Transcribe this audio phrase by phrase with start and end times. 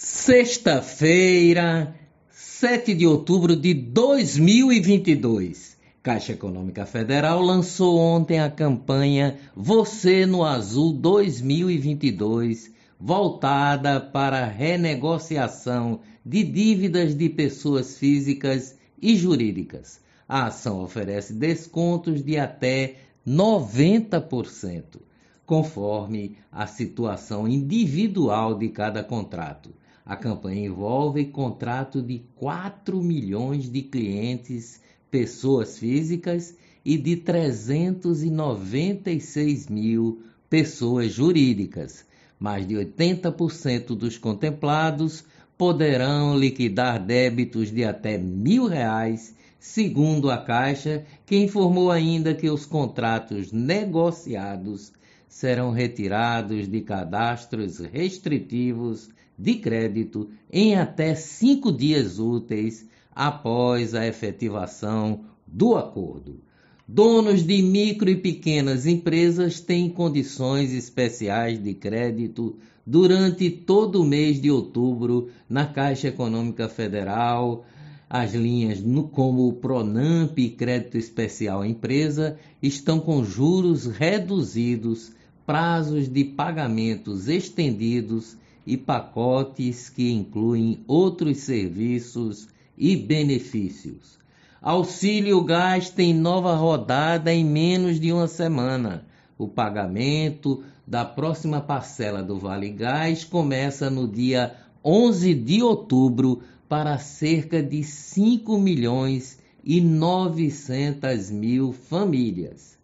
[0.00, 1.92] Sexta-feira,
[2.30, 5.76] 7 de outubro de 2022.
[6.00, 16.44] Caixa Econômica Federal lançou ontem a campanha Você no Azul 2022, voltada para renegociação de
[16.44, 20.00] dívidas de pessoas físicas e jurídicas.
[20.28, 25.00] A ação oferece descontos de até 90%,
[25.44, 29.74] conforme a situação individual de cada contrato.
[30.08, 40.22] A campanha envolve contrato de 4 milhões de clientes, pessoas físicas, e de 396 mil
[40.48, 42.06] pessoas jurídicas.
[42.40, 45.26] Mais de 80% dos contemplados
[45.58, 52.64] poderão liquidar débitos de até mil reais, segundo a Caixa, que informou ainda que os
[52.64, 54.90] contratos negociados
[55.28, 65.20] serão retirados de cadastros restritivos de crédito em até cinco dias úteis após a efetivação
[65.46, 66.40] do acordo.
[66.86, 74.40] Donos de micro e pequenas empresas têm condições especiais de crédito durante todo o mês
[74.40, 77.66] de outubro na Caixa Econômica Federal.
[78.08, 85.12] As linhas como o Pronamp e Crédito Especial Empresa estão com juros reduzidos,
[85.44, 88.34] prazos de pagamentos estendidos
[88.68, 94.18] e pacotes que incluem outros serviços e benefícios.
[94.60, 99.06] Auxílio Gás tem nova rodada em menos de uma semana.
[99.38, 106.98] O pagamento da próxima parcela do Vale Gás começa no dia 11 de outubro para
[106.98, 112.76] cerca de 5 milhões e 900 mil famílias.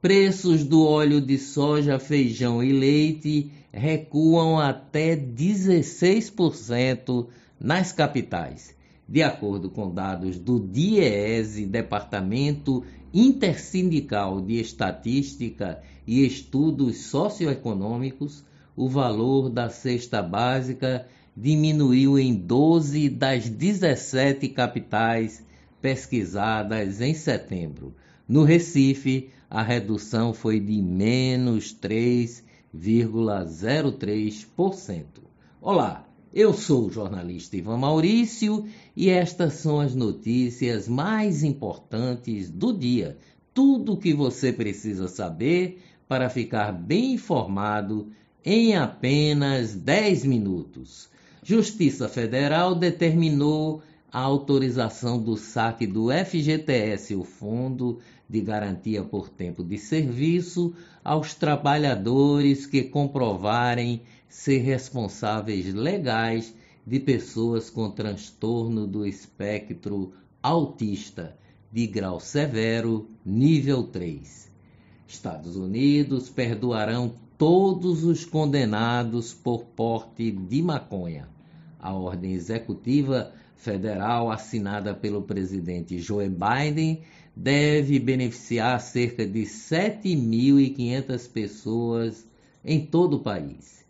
[0.00, 7.26] Preços do óleo de soja, feijão e leite recuam até 16%
[7.60, 8.74] nas capitais,
[9.08, 12.82] de acordo com dados do DIEESE, Departamento
[13.12, 18.44] Intersindical de Estatística e Estudos Socioeconômicos,
[18.74, 25.44] o valor da cesta básica diminuiu em 12 das 17 capitais
[25.80, 27.94] pesquisadas em setembro.
[28.28, 31.72] No Recife, a redução foi de menos
[32.76, 35.04] 3,03%.
[35.60, 42.72] Olá, eu sou o jornalista Ivan Maurício e estas são as notícias mais importantes do
[42.72, 43.16] dia.
[43.54, 48.10] Tudo o que você precisa saber para ficar bem informado
[48.44, 51.08] em apenas 10 minutos.
[51.42, 53.82] Justiça Federal determinou
[54.12, 57.98] a autorização do saque do FGTS, o Fundo
[58.28, 66.54] de Garantia por Tempo de Serviço, aos trabalhadores que comprovarem ser responsáveis legais
[66.86, 71.36] de pessoas com transtorno do espectro autista
[71.72, 74.50] de grau severo, nível 3.
[75.06, 81.28] Estados Unidos perdoarão todos os condenados por porte de maconha.
[81.78, 87.02] A ordem executiva federal assinada pelo presidente Joe Biden
[87.36, 92.26] deve beneficiar cerca de 7.500 pessoas
[92.64, 93.84] em todo o país.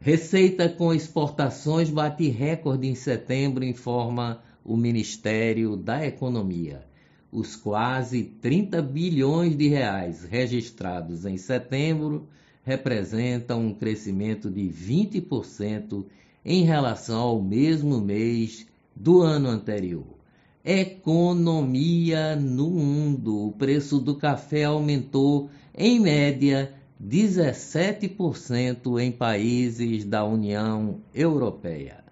[0.00, 6.84] Receita com exportações bate recorde em setembro, informa o Ministério da Economia.
[7.32, 12.28] Os quase 30 bilhões de reais registrados em setembro
[12.62, 16.04] representam um crescimento de 20%
[16.44, 20.16] em relação ao mesmo mês do ano anterior.
[20.64, 23.48] Economia no mundo.
[23.48, 26.72] O preço do café aumentou em média
[27.02, 32.04] 17% em países da União Europeia.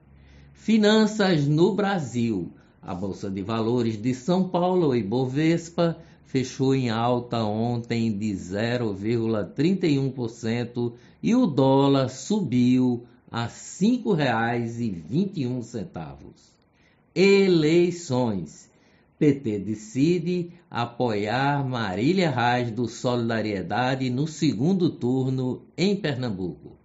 [0.52, 2.50] Finanças no Brasil.
[2.82, 10.92] A Bolsa de Valores de São Paulo e Bovespa fechou em alta ontem de 0,31%
[11.22, 16.32] e o dólar subiu a R$ 5,21.
[17.14, 18.68] Eleições.
[19.18, 26.76] PT decide apoiar Marília Reis do Solidariedade no segundo turno em Pernambuco.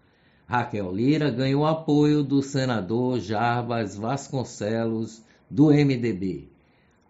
[0.46, 6.50] Raquel Lira ganhou apoio do senador Jarbas Vasconcelos, do MDB.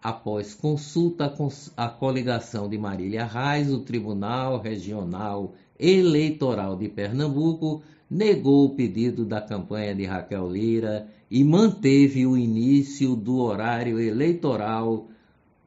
[0.02, 8.64] Após consulta com a coligação de Marília Reis, o Tribunal Regional Eleitoral de Pernambuco negou
[8.64, 15.08] o pedido da campanha de Raquel Lira e manteve o início do horário eleitoral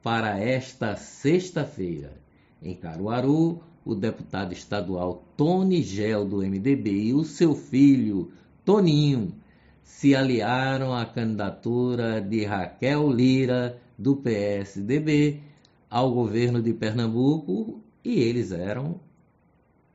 [0.02, 2.12] para esta sexta-feira.
[2.62, 8.30] Em Caruaru, o deputado estadual Tony Gel, do MDB, e o seu filho,
[8.64, 9.32] Toninho,
[9.82, 15.40] se aliaram à candidatura de Raquel Lira, do PSDB,
[15.88, 19.00] ao governo de Pernambuco e eles eram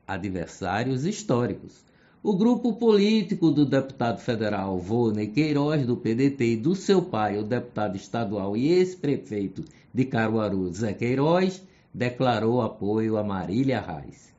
[0.06, 1.89] adversários históricos.
[2.22, 7.42] O grupo político do deputado federal Volney Queiroz, do PDT, e do seu pai, o
[7.42, 11.62] deputado estadual e ex-prefeito de Caruaru, Zé Queiroz,
[11.94, 14.34] declarou apoio a Marília Reis.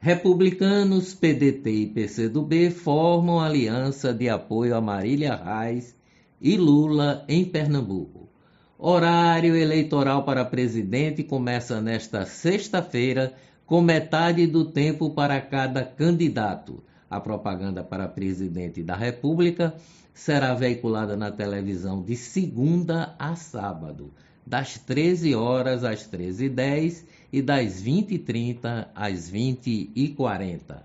[0.00, 5.94] Republicanos, PDT e PCdoB formam aliança de apoio a Marília Reis
[6.40, 8.28] e Lula em Pernambuco.
[8.76, 13.32] Horário eleitoral para presidente começa nesta sexta-feira,
[13.64, 16.82] com metade do tempo para cada candidato.
[17.10, 19.74] A propaganda para presidente da República
[20.14, 24.12] será veiculada na televisão de segunda a sábado
[24.46, 27.02] das 13 horas às 13h10
[27.32, 30.82] e das 20h30 às 20h40.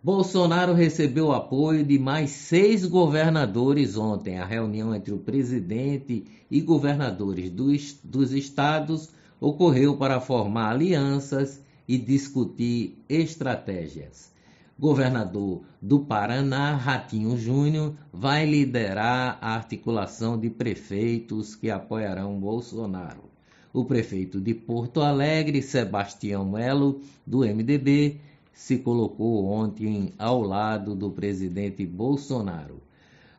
[0.00, 4.38] Bolsonaro recebeu apoio de mais seis governadores ontem.
[4.38, 9.10] A reunião entre o presidente e governadores dos, dos estados
[9.40, 14.37] ocorreu para formar alianças e discutir estratégias
[14.78, 23.24] governador do Paraná, Ratinho Júnior, vai liderar a articulação de prefeitos que apoiarão Bolsonaro.
[23.72, 28.20] O prefeito de Porto Alegre, Sebastião Melo, do MDB,
[28.52, 32.80] se colocou ontem ao lado do presidente Bolsonaro.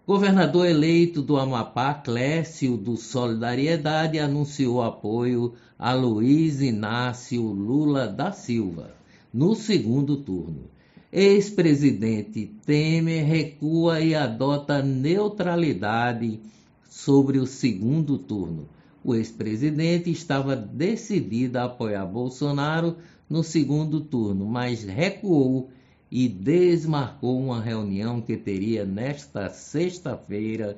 [0.05, 8.91] Governador eleito do Amapá, Clécio do Solidariedade, anunciou apoio a Luiz Inácio Lula da Silva
[9.33, 10.63] no segundo turno.
[11.11, 16.39] Ex-presidente Temer recua e adota neutralidade
[16.87, 18.69] sobre o segundo turno.
[19.03, 22.97] O ex-presidente estava decidido a apoiar Bolsonaro
[23.27, 25.71] no segundo turno, mas recuou
[26.11, 30.77] e desmarcou uma reunião que teria nesta sexta-feira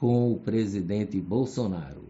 [0.00, 2.04] com o presidente Bolsonaro.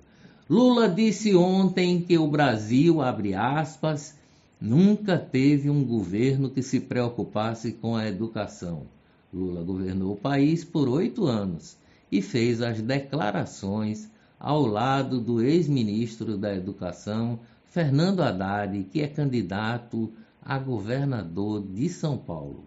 [0.49, 4.15] Lula disse ontem que o Brasil, abre aspas,
[4.61, 8.87] Nunca teve um governo que se preocupasse com a educação.
[9.33, 11.77] Lula governou o país por oito anos
[12.11, 20.11] e fez as declarações ao lado do ex-ministro da Educação, Fernando Haddad, que é candidato
[20.43, 22.65] a governador de São Paulo.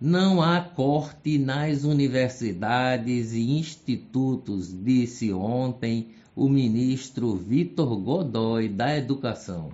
[0.00, 9.70] Não há corte nas universidades e institutos, disse ontem o ministro Vitor Godoy da Educação.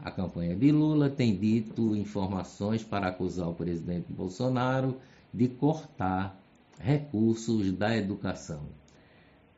[0.00, 4.96] A campanha de Lula tem dito informações para acusar o presidente Bolsonaro
[5.34, 6.40] de cortar
[6.78, 8.60] recursos da educação.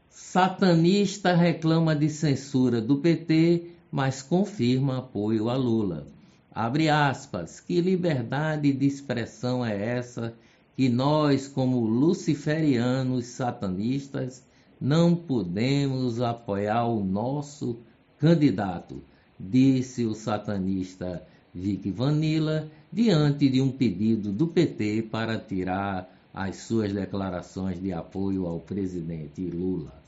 [0.08, 6.06] Satanista reclama de censura do PT, mas confirma apoio a Lula.
[6.52, 10.34] Abre aspas, que liberdade de expressão é essa
[10.74, 14.42] que nós, como luciferianos satanistas,
[14.80, 17.78] não podemos apoiar o nosso
[18.18, 19.02] candidato?
[19.40, 21.22] Disse o satanista
[21.54, 28.46] Vic Vanilla diante de um pedido do PT para tirar as suas declarações de apoio
[28.46, 30.00] ao presidente Lula.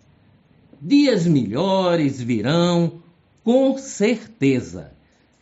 [0.79, 3.01] Dias melhores virão,
[3.43, 4.93] com certeza.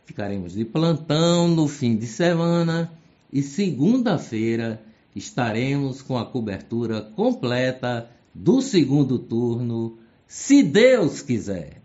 [0.05, 2.93] Ficaremos de plantão no fim de semana
[3.33, 4.83] e segunda-feira
[5.15, 11.83] estaremos com a cobertura completa do segundo turno se Deus quiser.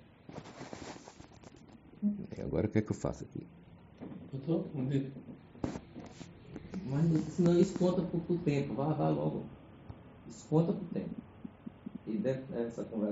[2.37, 3.45] E agora o que é que eu faço aqui?
[6.85, 8.73] Mas senão isso conta por, tempo.
[8.73, 9.43] Vá, vá logo.
[10.27, 11.09] Isso conta por tempo.
[12.05, 13.05] E dentro dessa conversa.